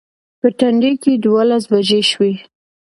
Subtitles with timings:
[0.39, 2.33] په تندي کې دولس بجې شوې.